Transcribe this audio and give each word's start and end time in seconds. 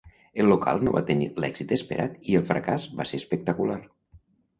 El 0.43 0.47
local 0.51 0.79
no 0.85 0.93
va 0.95 1.03
tenir 1.09 1.27
l'èxit 1.43 1.73
esperat 1.75 2.15
i 2.31 2.39
el 2.39 2.47
fracàs 2.47 2.87
va 3.03 3.07
ser 3.11 3.21
espectacular. 3.23 3.77